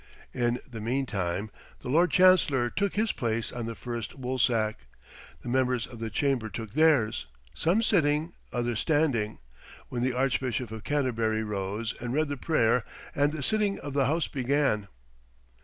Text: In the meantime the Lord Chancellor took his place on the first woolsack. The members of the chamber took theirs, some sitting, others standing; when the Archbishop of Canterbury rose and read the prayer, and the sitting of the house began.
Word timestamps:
In 0.33 0.57
the 0.67 0.81
meantime 0.81 1.51
the 1.81 1.87
Lord 1.87 2.09
Chancellor 2.09 2.71
took 2.71 2.95
his 2.95 3.11
place 3.11 3.51
on 3.51 3.67
the 3.67 3.75
first 3.75 4.17
woolsack. 4.17 4.87
The 5.43 5.47
members 5.47 5.85
of 5.85 5.99
the 5.99 6.09
chamber 6.09 6.49
took 6.49 6.71
theirs, 6.73 7.27
some 7.53 7.83
sitting, 7.83 8.33
others 8.51 8.79
standing; 8.79 9.37
when 9.89 10.01
the 10.01 10.13
Archbishop 10.13 10.71
of 10.71 10.83
Canterbury 10.83 11.43
rose 11.43 11.93
and 12.01 12.15
read 12.15 12.29
the 12.29 12.35
prayer, 12.37 12.83
and 13.13 13.31
the 13.31 13.43
sitting 13.43 13.79
of 13.81 13.93
the 13.93 14.07
house 14.07 14.27
began. 14.27 14.87